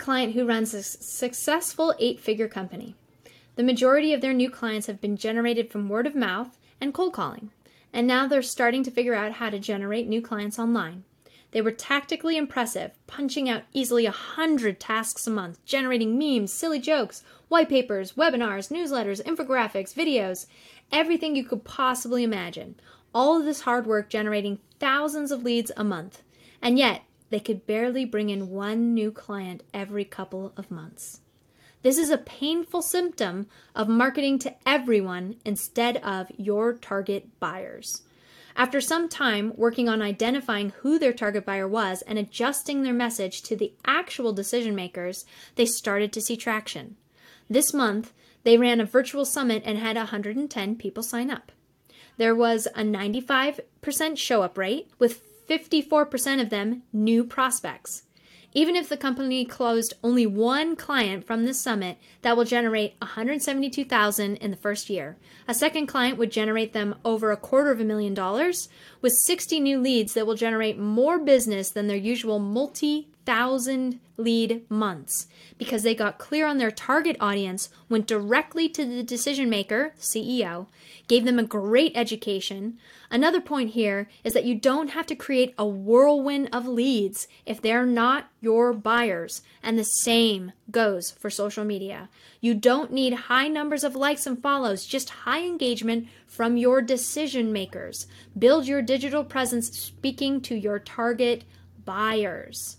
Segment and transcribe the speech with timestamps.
[0.00, 2.96] client who runs a successful eight figure company.
[3.54, 7.12] The majority of their new clients have been generated from word of mouth and cold
[7.12, 7.50] calling,
[7.92, 11.04] and now they're starting to figure out how to generate new clients online.
[11.52, 16.78] They were tactically impressive, punching out easily a hundred tasks a month, generating memes, silly
[16.78, 20.46] jokes, white papers, webinars, newsletters, infographics, videos,
[20.92, 22.76] everything you could possibly imagine.
[23.12, 26.22] All of this hard work generating thousands of leads a month.
[26.62, 31.20] And yet, they could barely bring in one new client every couple of months.
[31.82, 38.02] This is a painful symptom of marketing to everyone instead of your target buyers.
[38.54, 43.42] After some time working on identifying who their target buyer was and adjusting their message
[43.42, 45.24] to the actual decision makers,
[45.54, 46.96] they started to see traction.
[47.48, 51.52] This month, they ran a virtual summit and had 110 people sign up.
[52.16, 58.04] There was a 95% show up rate, with 54% of them new prospects.
[58.52, 64.36] Even if the company closed only one client from this summit, that will generate 172,000
[64.36, 65.16] in the first year.
[65.46, 68.68] A second client would generate them over a quarter of a million dollars
[69.02, 74.68] with 60 new leads that will generate more business than their usual multi thousand lead
[74.70, 75.26] months
[75.58, 80.66] because they got clear on their target audience, went directly to the decision maker, CEO,
[81.08, 82.78] gave them a great education.
[83.10, 87.60] Another point here is that you don't have to create a whirlwind of leads if
[87.60, 92.08] they're not your buyers, and the same goes for social media.
[92.40, 97.52] You don't need high numbers of likes and follows, just high engagement from your decision
[97.52, 98.06] makers.
[98.38, 101.44] Build your digital presence speaking to your target
[101.84, 102.76] buyers.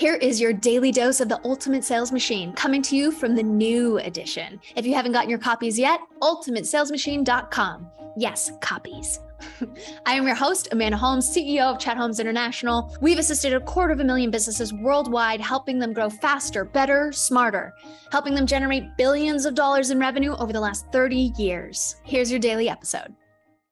[0.00, 3.42] Here is your daily dose of the Ultimate Sales Machine coming to you from the
[3.42, 4.58] new edition.
[4.74, 7.86] If you haven't gotten your copies yet, ultimatesalesmachine.com.
[8.16, 9.20] Yes, copies.
[10.06, 12.96] I am your host, Amanda Holmes, CEO of Chet Holmes International.
[13.02, 17.74] We've assisted a quarter of a million businesses worldwide, helping them grow faster, better, smarter,
[18.10, 21.96] helping them generate billions of dollars in revenue over the last 30 years.
[22.04, 23.14] Here's your daily episode.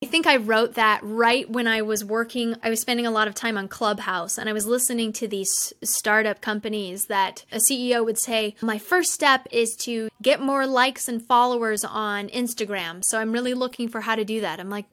[0.00, 2.54] I think I wrote that right when I was working.
[2.62, 5.72] I was spending a lot of time on Clubhouse and I was listening to these
[5.82, 11.08] startup companies that a CEO would say, My first step is to get more likes
[11.08, 13.02] and followers on Instagram.
[13.04, 14.60] So I'm really looking for how to do that.
[14.60, 14.86] I'm like,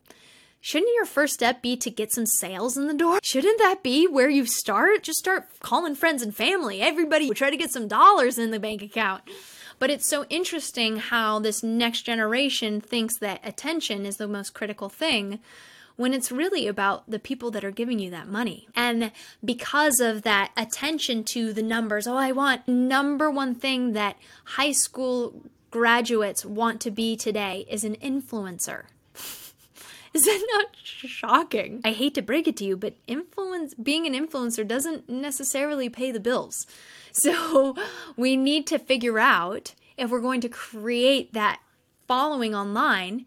[0.60, 3.20] Shouldn't your first step be to get some sales in the door?
[3.22, 5.04] Shouldn't that be where you start?
[5.04, 6.82] Just start calling friends and family.
[6.82, 9.22] Everybody try to get some dollars in the bank account.
[9.80, 14.90] But it's so interesting how this next generation thinks that attention is the most critical
[14.90, 15.40] thing
[15.96, 18.68] when it's really about the people that are giving you that money.
[18.76, 19.12] And
[19.44, 24.74] because of that attention to the numbers, oh, I want number one thing that high
[24.74, 25.42] school
[25.72, 28.86] graduates want to be today is an influencer.
[30.20, 31.82] Is that not shocking?
[31.84, 36.10] I hate to break it to you, but influence being an influencer doesn't necessarily pay
[36.10, 36.66] the bills.
[37.12, 37.76] So
[38.16, 41.60] we need to figure out if we're going to create that
[42.08, 43.26] following online,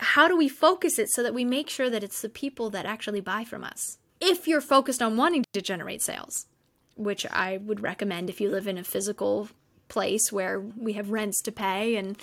[0.00, 2.84] how do we focus it so that we make sure that it's the people that
[2.84, 3.98] actually buy from us?
[4.20, 6.46] If you're focused on wanting to generate sales,
[6.96, 9.48] which I would recommend if you live in a physical
[9.86, 12.16] place where we have rents to pay and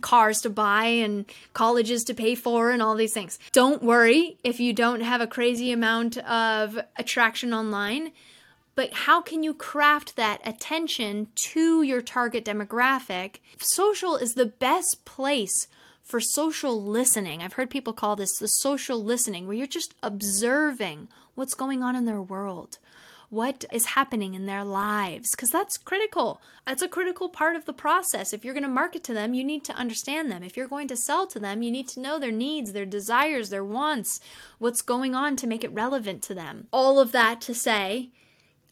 [0.00, 3.38] cars to buy and colleges to pay for and all these things.
[3.52, 8.12] Don't worry if you don't have a crazy amount of attraction online
[8.80, 13.36] but how can you craft that attention to your target demographic?
[13.58, 15.68] Social is the best place
[16.02, 17.42] for social listening.
[17.42, 21.94] I've heard people call this the social listening, where you're just observing what's going on
[21.94, 22.78] in their world,
[23.30, 26.42] what is happening in their lives, because that's critical.
[26.66, 28.32] That's a critical part of the process.
[28.32, 30.42] If you're going to market to them, you need to understand them.
[30.42, 33.48] If you're going to sell to them, you need to know their needs, their desires,
[33.48, 34.20] their wants,
[34.58, 36.66] what's going on to make it relevant to them.
[36.72, 38.10] All of that to say,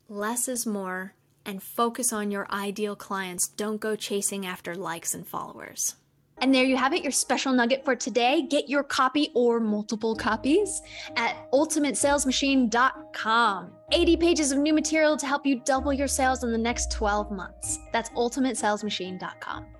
[0.08, 1.14] less is more
[1.46, 3.46] and focus on your ideal clients.
[3.46, 5.94] Don't go chasing after likes and followers.
[6.40, 8.42] And there you have it, your special nugget for today.
[8.42, 10.82] Get your copy or multiple copies
[11.16, 13.72] at ultimatesalesmachine.com.
[13.92, 17.30] 80 pages of new material to help you double your sales in the next 12
[17.30, 17.78] months.
[17.92, 19.77] That's ultimatesalesmachine.com.